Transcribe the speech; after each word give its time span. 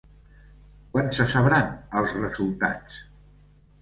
Quan 0.95 1.11
se 1.19 1.27
sabran 1.35 1.69
els 2.01 2.17
resultats? 2.21 2.99